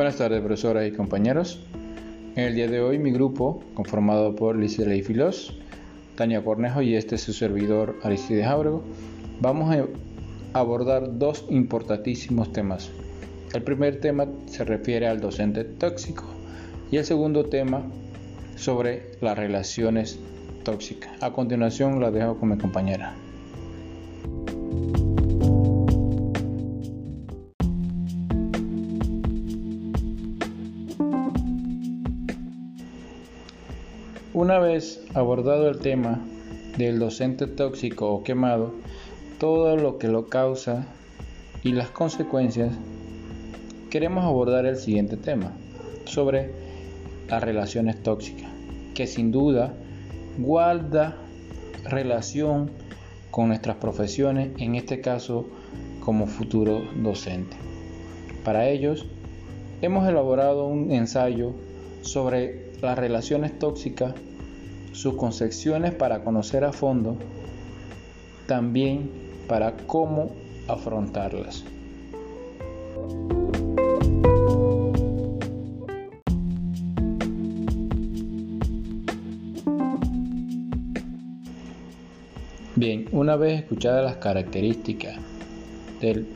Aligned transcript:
Buenas 0.00 0.16
tardes, 0.16 0.40
profesoras 0.40 0.88
y 0.88 0.92
compañeros. 0.92 1.60
En 2.34 2.44
el 2.44 2.54
día 2.54 2.68
de 2.68 2.80
hoy, 2.80 2.98
mi 2.98 3.12
grupo, 3.12 3.62
conformado 3.74 4.34
por 4.34 4.56
Lizelle 4.56 5.02
Filos, 5.02 5.54
Tania 6.14 6.42
Cornejo 6.42 6.80
y 6.80 6.94
este 6.94 7.16
es 7.16 7.20
su 7.20 7.34
servidor 7.34 7.98
Aristides 8.02 8.46
Ábrego, 8.46 8.82
vamos 9.42 9.76
a 9.76 9.86
abordar 10.58 11.18
dos 11.18 11.44
importantísimos 11.50 12.50
temas. 12.50 12.90
El 13.52 13.62
primer 13.62 14.00
tema 14.00 14.26
se 14.46 14.64
refiere 14.64 15.06
al 15.06 15.20
docente 15.20 15.64
tóxico 15.64 16.24
y 16.90 16.96
el 16.96 17.04
segundo 17.04 17.50
tema 17.50 17.82
sobre 18.56 19.02
las 19.20 19.36
relaciones 19.36 20.18
tóxicas. 20.62 21.10
A 21.22 21.30
continuación, 21.34 22.00
la 22.00 22.10
dejo 22.10 22.38
con 22.38 22.48
mi 22.48 22.56
compañera. 22.56 23.14
Una 34.40 34.58
vez 34.58 35.04
abordado 35.12 35.68
el 35.68 35.80
tema 35.80 36.18
del 36.78 36.98
docente 36.98 37.46
tóxico 37.46 38.10
o 38.10 38.24
quemado, 38.24 38.72
todo 39.38 39.76
lo 39.76 39.98
que 39.98 40.08
lo 40.08 40.30
causa 40.30 40.86
y 41.62 41.72
las 41.72 41.90
consecuencias, 41.90 42.72
queremos 43.90 44.24
abordar 44.24 44.64
el 44.64 44.78
siguiente 44.78 45.18
tema 45.18 45.52
sobre 46.06 46.52
las 47.28 47.42
relaciones 47.42 48.02
tóxicas, 48.02 48.48
que 48.94 49.06
sin 49.06 49.30
duda 49.30 49.74
guarda 50.38 51.18
relación 51.84 52.70
con 53.30 53.48
nuestras 53.48 53.76
profesiones, 53.76 54.52
en 54.56 54.74
este 54.74 55.02
caso 55.02 55.48
como 56.02 56.26
futuro 56.26 56.80
docente. 56.96 57.58
Para 58.42 58.70
ellos, 58.70 59.04
hemos 59.82 60.08
elaborado 60.08 60.66
un 60.66 60.92
ensayo 60.92 61.52
sobre 62.00 62.70
las 62.80 62.98
relaciones 62.98 63.58
tóxicas, 63.58 64.14
sus 64.92 65.14
concepciones 65.14 65.94
para 65.94 66.22
conocer 66.24 66.64
a 66.64 66.72
fondo, 66.72 67.16
también 68.46 69.10
para 69.48 69.76
cómo 69.86 70.30
afrontarlas. 70.68 71.64
Bien, 82.76 83.08
una 83.12 83.36
vez 83.36 83.60
escuchadas 83.60 84.02
las 84.02 84.16
características 84.16 85.16
del 86.00 86.26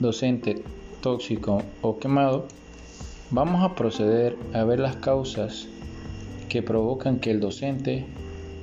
docente 0.00 0.64
tóxico 1.00 1.62
o 1.82 1.98
quemado, 1.98 2.48
vamos 3.30 3.62
a 3.62 3.76
proceder 3.76 4.36
a 4.54 4.64
ver 4.64 4.80
las 4.80 4.96
causas 4.96 5.68
que 6.48 6.62
provocan 6.62 7.18
que 7.18 7.30
el 7.30 7.40
docente 7.40 8.04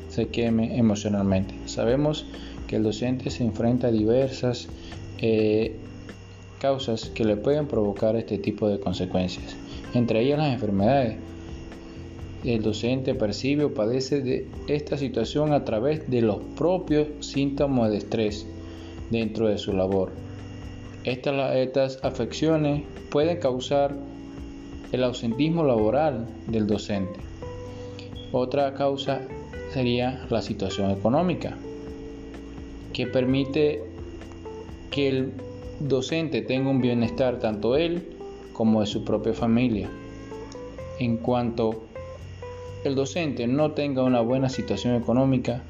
se 0.09 0.27
queme 0.27 0.77
emocionalmente. 0.77 1.55
Sabemos 1.65 2.25
que 2.67 2.75
el 2.77 2.83
docente 2.83 3.29
se 3.29 3.43
enfrenta 3.43 3.87
a 3.87 3.91
diversas 3.91 4.67
eh, 5.19 5.75
causas 6.59 7.09
que 7.09 7.25
le 7.25 7.37
pueden 7.37 7.67
provocar 7.67 8.15
este 8.15 8.37
tipo 8.37 8.69
de 8.69 8.79
consecuencias, 8.79 9.55
entre 9.93 10.21
ellas 10.21 10.39
las 10.39 10.53
enfermedades. 10.53 11.17
El 12.43 12.61
docente 12.61 13.13
percibe 13.13 13.65
o 13.65 13.73
padece 13.73 14.21
de 14.21 14.47
esta 14.67 14.97
situación 14.97 15.53
a 15.53 15.63
través 15.63 16.09
de 16.09 16.21
los 16.21 16.37
propios 16.55 17.07
síntomas 17.19 17.91
de 17.91 17.97
estrés 17.97 18.47
dentro 19.11 19.47
de 19.47 19.57
su 19.57 19.73
labor. 19.73 20.11
Estas, 21.03 21.55
estas 21.55 21.99
afecciones 22.03 22.83
pueden 23.09 23.37
causar 23.39 23.95
el 24.91 25.03
ausentismo 25.03 25.63
laboral 25.63 26.27
del 26.47 26.67
docente. 26.67 27.30
Otra 28.33 28.73
causa 28.75 29.21
sería 29.73 30.25
la 30.29 30.41
situación 30.41 30.89
económica, 30.91 31.57
que 32.93 33.05
permite 33.05 33.83
que 34.89 35.09
el 35.09 35.33
docente 35.81 36.41
tenga 36.41 36.69
un 36.69 36.79
bienestar 36.79 37.39
tanto 37.39 37.75
él 37.75 38.07
como 38.53 38.79
de 38.79 38.87
su 38.87 39.03
propia 39.03 39.33
familia. 39.33 39.89
En 40.99 41.17
cuanto 41.17 41.83
el 42.85 42.95
docente 42.95 43.47
no 43.47 43.71
tenga 43.71 44.03
una 44.03 44.21
buena 44.21 44.47
situación 44.47 44.95
económica, 44.95 45.63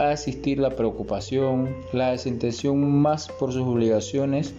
va 0.00 0.06
a 0.08 0.12
existir 0.12 0.58
la 0.58 0.70
preocupación, 0.70 1.68
la 1.92 2.12
desintención 2.12 3.00
más 3.00 3.28
por 3.28 3.52
sus 3.52 3.62
obligaciones, 3.62 4.54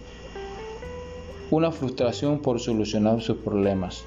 una 1.50 1.72
frustración 1.72 2.38
por 2.38 2.60
solucionar 2.60 3.20
sus 3.20 3.38
problemas. 3.38 4.04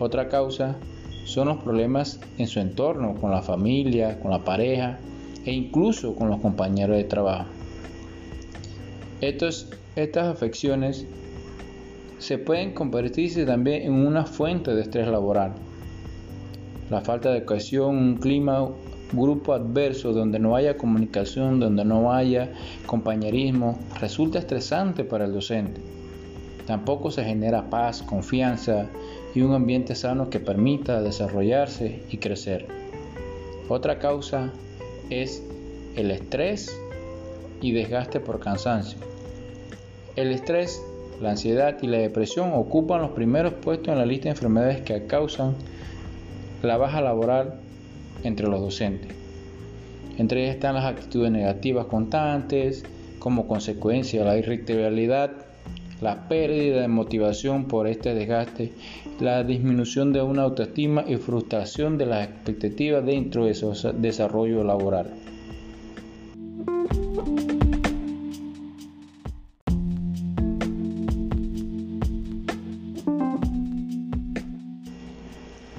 Otra 0.00 0.28
causa 0.28 0.76
son 1.24 1.48
los 1.48 1.58
problemas 1.58 2.20
en 2.38 2.46
su 2.46 2.60
entorno, 2.60 3.14
con 3.20 3.30
la 3.30 3.42
familia, 3.42 4.20
con 4.20 4.30
la 4.30 4.44
pareja 4.44 4.98
e 5.44 5.52
incluso 5.52 6.14
con 6.14 6.28
los 6.28 6.40
compañeros 6.40 6.96
de 6.96 7.04
trabajo. 7.04 7.48
estas 9.20 10.28
afecciones 10.28 11.06
se 12.18 12.38
pueden 12.38 12.72
convertirse 12.72 13.44
también 13.44 13.82
en 13.82 13.92
una 13.92 14.24
fuente 14.24 14.74
de 14.74 14.82
estrés 14.82 15.08
laboral. 15.08 15.52
La 16.90 17.00
falta 17.00 17.30
de 17.30 17.44
cohesión, 17.44 17.96
un 17.96 18.16
clima, 18.16 18.68
grupo 19.12 19.52
adverso 19.52 20.12
donde 20.12 20.38
no 20.38 20.56
haya 20.56 20.76
comunicación, 20.76 21.60
donde 21.60 21.84
no 21.84 22.12
haya 22.12 22.52
compañerismo, 22.86 23.78
resulta 24.00 24.38
estresante 24.38 25.04
para 25.04 25.24
el 25.24 25.32
docente. 25.32 25.80
Tampoco 26.66 27.10
se 27.10 27.24
genera 27.24 27.68
paz, 27.68 28.02
confianza 28.02 28.86
y 29.34 29.42
un 29.42 29.52
ambiente 29.52 29.94
sano 29.94 30.30
que 30.30 30.40
permita 30.40 31.02
desarrollarse 31.02 32.00
y 32.10 32.18
crecer. 32.18 32.66
Otra 33.68 33.98
causa 33.98 34.52
es 35.10 35.42
el 35.96 36.10
estrés 36.10 36.80
y 37.60 37.72
desgaste 37.72 38.20
por 38.20 38.40
cansancio. 38.40 38.98
El 40.16 40.30
estrés, 40.30 40.80
la 41.20 41.30
ansiedad 41.30 41.76
y 41.82 41.88
la 41.88 41.98
depresión 41.98 42.52
ocupan 42.54 43.02
los 43.02 43.10
primeros 43.10 43.54
puestos 43.54 43.88
en 43.88 43.98
la 43.98 44.06
lista 44.06 44.24
de 44.24 44.30
enfermedades 44.30 44.82
que 44.82 45.06
causan 45.06 45.54
la 46.62 46.76
baja 46.76 47.00
laboral 47.00 47.54
entre 48.22 48.46
los 48.46 48.60
docentes. 48.60 49.10
Entre 50.16 50.44
ellas 50.44 50.54
están 50.54 50.74
las 50.74 50.84
actitudes 50.84 51.32
negativas 51.32 51.86
constantes, 51.86 52.84
como 53.18 53.48
consecuencia 53.48 54.20
de 54.20 54.26
la 54.26 54.36
irritabilidad, 54.36 55.32
la 56.00 56.28
pérdida 56.28 56.80
de 56.82 56.88
motivación 56.88 57.66
por 57.66 57.86
este 57.86 58.14
desgaste, 58.14 58.72
la 59.20 59.44
disminución 59.44 60.12
de 60.12 60.22
una 60.22 60.42
autoestima 60.42 61.04
y 61.06 61.16
frustración 61.16 61.98
de 61.98 62.06
las 62.06 62.28
expectativas 62.28 63.04
dentro 63.04 63.46
de 63.46 63.54
su 63.54 63.72
desarrollo 63.96 64.64
laboral. 64.64 65.10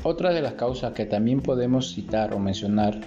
Otra 0.07 0.31
de 0.31 0.41
las 0.41 0.53
causas 0.53 0.93
que 0.93 1.07
también 1.07 1.41
podemos 1.41 1.95
citar 1.95 2.31
o 2.35 2.39
mencionar 2.39 3.01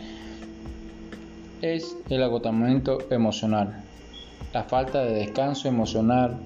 es 1.62 1.96
el 2.08 2.24
agotamiento 2.24 2.98
emocional, 3.10 3.84
la 4.52 4.64
falta 4.64 5.04
de 5.04 5.14
descanso 5.14 5.68
emocional, 5.68 6.38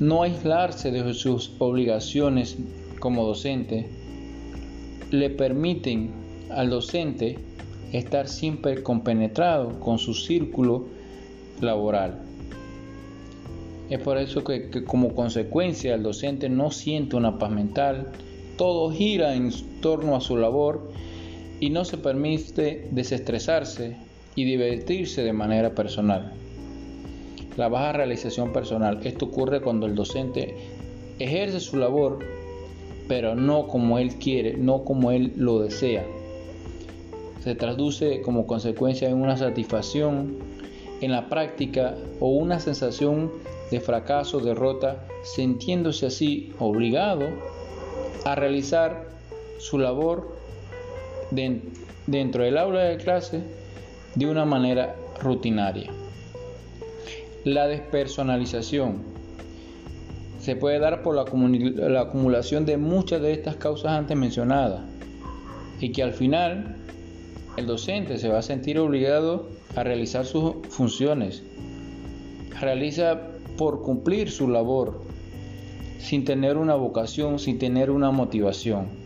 no 0.00 0.22
aislarse 0.22 0.90
de 0.90 1.14
sus 1.14 1.52
obligaciones 1.58 2.56
como 2.98 3.26
docente, 3.26 3.88
le 5.10 5.30
permiten 5.30 6.10
al 6.50 6.70
docente 6.70 7.38
estar 7.92 8.28
siempre 8.28 8.82
compenetrado 8.82 9.78
con 9.80 9.98
su 9.98 10.14
círculo 10.14 10.86
laboral. 11.60 12.22
Es 13.90 13.98
por 14.00 14.16
eso 14.16 14.42
que, 14.42 14.84
como 14.84 15.14
consecuencia 15.14 15.94
el 15.94 16.02
docente 16.02 16.48
no 16.48 16.70
siente 16.70 17.16
una 17.16 17.38
paz 17.38 17.50
mental, 17.50 18.08
todo 18.56 18.90
gira 18.90 19.34
en 19.34 19.50
torno 19.80 20.16
a 20.16 20.20
su 20.20 20.36
labor 20.36 20.90
y 21.60 21.70
no 21.70 21.84
se 21.84 21.98
permite 21.98 22.88
desestresarse 22.90 23.96
y 24.34 24.44
divertirse 24.44 25.22
de 25.22 25.32
manera 25.32 25.74
personal. 25.74 26.32
La 27.56 27.68
baja 27.68 27.92
realización 27.92 28.52
personal. 28.52 29.00
Esto 29.04 29.26
ocurre 29.26 29.60
cuando 29.60 29.86
el 29.86 29.94
docente 29.94 30.56
ejerce 31.18 31.60
su 31.60 31.76
labor, 31.76 32.20
pero 33.08 33.34
no 33.34 33.68
como 33.68 33.98
él 33.98 34.14
quiere, 34.14 34.56
no 34.56 34.84
como 34.84 35.10
él 35.10 35.32
lo 35.36 35.60
desea. 35.60 36.04
Se 37.44 37.54
traduce 37.54 38.22
como 38.22 38.46
consecuencia 38.46 39.08
en 39.08 39.20
una 39.20 39.36
satisfacción 39.36 40.38
en 41.00 41.10
la 41.10 41.28
práctica 41.28 41.96
o 42.20 42.28
una 42.28 42.60
sensación 42.60 43.32
de 43.70 43.80
fracaso, 43.80 44.40
derrota, 44.40 45.04
sintiéndose 45.24 46.06
así 46.06 46.52
obligado 46.58 47.26
a 48.24 48.34
realizar 48.34 49.08
su 49.58 49.78
labor 49.78 50.36
dentro 51.30 52.44
del 52.44 52.58
aula 52.58 52.84
de 52.84 52.96
clase 52.98 53.42
de 54.14 54.26
una 54.26 54.44
manera 54.44 54.94
rutinaria. 55.20 55.90
La 57.44 57.66
despersonalización 57.66 59.02
se 60.38 60.54
puede 60.54 60.78
dar 60.78 61.02
por 61.02 61.16
la, 61.16 61.24
la 61.88 62.02
acumulación 62.02 62.64
de 62.66 62.76
muchas 62.76 63.20
de 63.20 63.32
estas 63.32 63.56
causas 63.56 63.92
antes 63.92 64.16
mencionadas 64.16 64.82
y 65.80 65.90
que 65.90 66.04
al 66.04 66.12
final 66.12 66.76
el 67.56 67.66
docente 67.66 68.18
se 68.18 68.28
va 68.28 68.38
a 68.38 68.42
sentir 68.42 68.78
obligado 68.78 69.48
a 69.74 69.82
realizar 69.82 70.24
sus 70.24 70.54
funciones. 70.68 71.42
Realiza 72.60 73.20
por 73.56 73.82
cumplir 73.82 74.30
su 74.30 74.48
labor, 74.48 75.02
sin 75.98 76.24
tener 76.24 76.56
una 76.56 76.76
vocación, 76.76 77.40
sin 77.40 77.58
tener 77.58 77.90
una 77.90 78.12
motivación. 78.12 79.01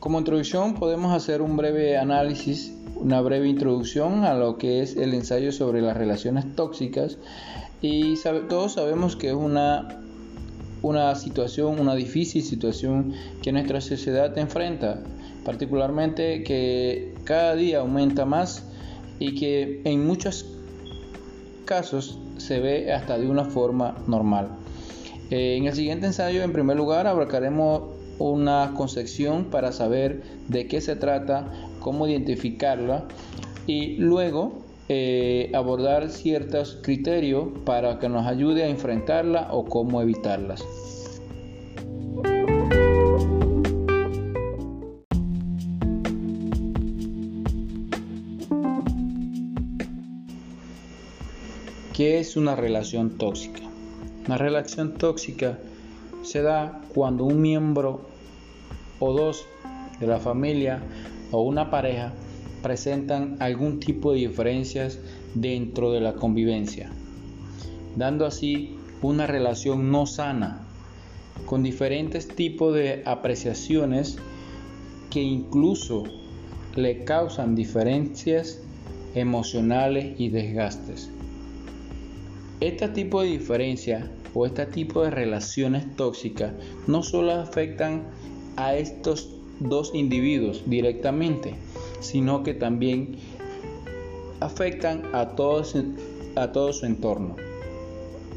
Como 0.00 0.18
introducción 0.18 0.74
podemos 0.74 1.12
hacer 1.12 1.42
un 1.42 1.56
breve 1.56 1.98
análisis 1.98 2.72
una 3.00 3.20
breve 3.20 3.48
introducción 3.48 4.24
a 4.24 4.34
lo 4.34 4.58
que 4.58 4.82
es 4.82 4.96
el 4.96 5.14
ensayo 5.14 5.52
sobre 5.52 5.80
las 5.80 5.96
relaciones 5.96 6.44
tóxicas 6.56 7.18
y 7.80 8.14
todos 8.48 8.72
sabemos 8.72 9.14
que 9.14 9.28
es 9.28 9.34
una, 9.34 10.00
una 10.82 11.14
situación, 11.14 11.78
una 11.78 11.94
difícil 11.94 12.42
situación 12.42 13.14
que 13.42 13.52
nuestra 13.52 13.80
sociedad 13.80 14.36
enfrenta, 14.36 15.00
particularmente 15.44 16.42
que 16.42 17.14
cada 17.24 17.54
día 17.54 17.80
aumenta 17.80 18.24
más 18.24 18.64
y 19.20 19.36
que 19.36 19.80
en 19.84 20.04
muchos 20.04 20.46
casos 21.64 22.18
se 22.38 22.58
ve 22.60 22.92
hasta 22.92 23.18
de 23.18 23.28
una 23.28 23.44
forma 23.44 23.96
normal. 24.08 24.48
Eh, 25.30 25.56
en 25.56 25.66
el 25.66 25.74
siguiente 25.74 26.06
ensayo, 26.06 26.42
en 26.42 26.52
primer 26.52 26.76
lugar, 26.76 27.06
abarcaremos 27.06 27.97
una 28.18 28.72
concepción 28.76 29.44
para 29.44 29.72
saber 29.72 30.22
de 30.48 30.66
qué 30.66 30.80
se 30.80 30.96
trata, 30.96 31.52
cómo 31.80 32.06
identificarla 32.06 33.04
y 33.66 33.96
luego 33.96 34.58
eh, 34.88 35.50
abordar 35.54 36.10
ciertos 36.10 36.78
criterios 36.82 37.48
para 37.64 37.98
que 37.98 38.08
nos 38.08 38.26
ayude 38.26 38.64
a 38.64 38.68
enfrentarla 38.68 39.48
o 39.52 39.64
cómo 39.66 40.00
evitarlas. 40.00 40.64
¿Qué 51.98 52.20
es 52.20 52.36
una 52.36 52.54
relación 52.54 53.18
tóxica? 53.18 53.62
Una 54.26 54.38
relación 54.38 54.94
tóxica 54.94 55.58
se 56.28 56.42
da 56.42 56.82
cuando 56.94 57.24
un 57.24 57.40
miembro 57.40 58.02
o 58.98 59.14
dos 59.14 59.46
de 59.98 60.06
la 60.06 60.18
familia 60.18 60.82
o 61.30 61.40
una 61.40 61.70
pareja 61.70 62.12
presentan 62.62 63.36
algún 63.40 63.80
tipo 63.80 64.12
de 64.12 64.18
diferencias 64.18 64.98
dentro 65.34 65.90
de 65.90 66.00
la 66.00 66.14
convivencia, 66.14 66.90
dando 67.96 68.26
así 68.26 68.76
una 69.00 69.26
relación 69.26 69.90
no 69.90 70.04
sana, 70.04 70.66
con 71.46 71.62
diferentes 71.62 72.28
tipos 72.28 72.74
de 72.74 73.02
apreciaciones 73.06 74.18
que 75.10 75.22
incluso 75.22 76.04
le 76.74 77.04
causan 77.04 77.54
diferencias 77.54 78.60
emocionales 79.14 80.20
y 80.20 80.28
desgastes. 80.28 81.10
Este 82.60 82.88
tipo 82.88 83.22
de 83.22 83.28
diferencia 83.28 84.10
este 84.46 84.66
tipo 84.66 85.02
de 85.02 85.10
relaciones 85.10 85.96
tóxicas 85.96 86.52
no 86.86 87.02
solo 87.02 87.32
afectan 87.32 88.04
a 88.56 88.74
estos 88.74 89.28
dos 89.60 89.94
individuos 89.94 90.62
directamente, 90.66 91.54
sino 92.00 92.42
que 92.42 92.54
también 92.54 93.16
afectan 94.40 95.02
a, 95.12 95.20
a 95.22 96.52
todo 96.52 96.72
su 96.72 96.86
entorno. 96.86 97.36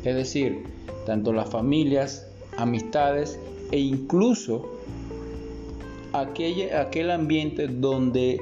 Es 0.03 0.15
decir, 0.15 0.63
tanto 1.05 1.33
las 1.33 1.49
familias, 1.49 2.27
amistades 2.57 3.39
e 3.71 3.79
incluso 3.79 4.69
aquel 6.13 7.11
ambiente 7.11 7.67
donde 7.67 8.39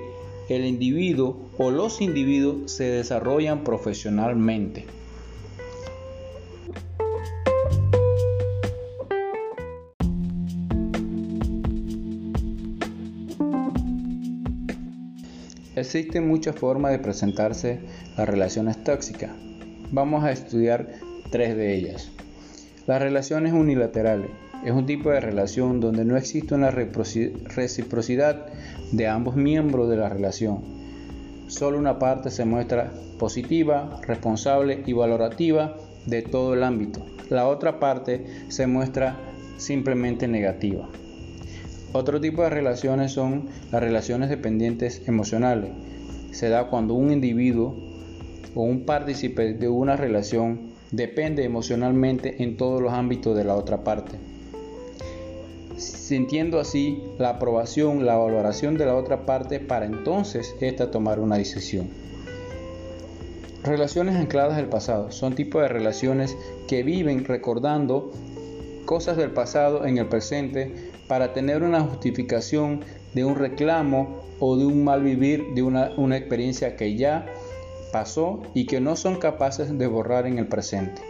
el 0.50 0.66
individuo 0.66 1.38
o 1.58 1.70
los 1.70 2.02
individuos 2.02 2.72
se 2.72 2.86
desarrollan 2.86 3.64
profesionalmente. 3.64 4.86
Existen 15.80 16.28
muchas 16.28 16.58
formas 16.58 16.92
de 16.92 17.00
presentarse 17.00 17.80
las 18.18 18.28
relaciones 18.28 18.84
tóxicas. 18.84 19.31
Vamos 19.92 20.26
a 20.26 20.31
estudiar 20.31 20.90
tres 21.31 21.56
de 21.56 21.74
ellas. 21.74 22.12
Las 22.86 23.02
relaciones 23.02 23.54
unilaterales 23.54 24.30
es 24.66 24.74
un 24.74 24.86
tipo 24.86 25.10
de 25.10 25.22
relación 25.22 25.80
donde 25.80 26.04
no 26.04 26.18
existe 26.18 26.54
una 26.54 26.70
reciprocidad 26.70 28.48
de 28.92 29.08
ambos 29.08 29.38
miembros 29.38 29.90
de 29.90 29.96
la 29.96 30.10
relación. 30.10 30.64
Solo 31.48 31.78
una 31.78 31.98
parte 31.98 32.30
se 32.30 32.44
muestra 32.44 32.92
positiva, 33.18 34.02
responsable 34.06 34.84
y 34.86 34.92
valorativa 34.92 35.78
de 36.06 36.24
todo 36.24 36.56
el 36.56 36.64
ámbito. 36.64 37.06
La 37.30 37.48
otra 37.48 37.80
parte 37.80 38.25
se 38.50 38.68
muestra 38.68 39.18
simplemente 39.56 40.28
negativa. 40.28 40.90
Otro 41.91 42.21
tipo 42.21 42.44
de 42.44 42.51
relaciones 42.51 43.13
son 43.13 43.50
las 43.71 43.81
relaciones 43.81 44.30
dependientes 44.30 45.01
emocionales. 45.07 45.71
Se 46.31 46.47
da 46.50 46.68
cuando 46.68 46.94
un 46.94 47.12
individuo 47.12 47.75
o 48.53 48.62
un 48.62 48.86
partícipe 48.86 49.53
de 49.53 49.68
una 49.69 49.95
relación 49.95 50.69
depende 50.91 51.44
emocionalmente 51.44 52.44
en 52.44 52.57
todos 52.57 52.80
los 52.80 52.94
ámbitos 52.94 53.36
de 53.36 53.44
la 53.44 53.56
otra 53.56 53.83
parte. 53.83 54.18
Sintiendo 55.77 56.59
así 56.59 57.01
la 57.18 57.30
aprobación, 57.30 58.06
la 58.06 58.18
valoración 58.18 58.77
de 58.77 58.86
la 58.86 58.95
otra 58.95 59.25
parte 59.25 59.59
para 59.59 59.86
entonces 59.86 60.56
ésta 60.59 60.91
tomar 60.91 61.19
una 61.19 61.38
decisión. 61.38 61.88
Relaciones 63.63 64.15
ancladas 64.15 64.57
al 64.57 64.69
pasado 64.69 65.12
son 65.12 65.36
tipos 65.36 65.62
de 65.62 65.68
relaciones 65.68 66.38
que 66.68 66.83
viven 66.83 67.25
recordando 67.25 68.12
cosas 68.89 69.18
del 69.18 69.30
pasado 69.30 69.86
en 69.86 70.00
el 70.00 70.08
presente 70.08 70.89
para 71.08 71.31
tener 71.31 71.62
una 71.62 71.81
justificación 71.81 72.84
de 73.13 73.24
un 73.24 73.36
reclamo 73.36 74.24
o 74.39 74.58
de 74.58 74.65
un 74.65 74.84
mal 74.84 75.03
vivir 75.03 75.53
de 75.53 75.62
una, 75.62 75.91
una 75.96 76.17
experiencia 76.17 76.75
que 76.75 76.96
ya 76.96 77.27
pasó 77.91 78.41
y 78.55 78.65
que 78.65 78.81
no 78.81 78.96
son 78.96 79.17
capaces 79.17 79.77
de 79.77 79.86
borrar 79.86 80.25
en 80.25 80.39
el 80.39 80.48
presente. 80.48 81.03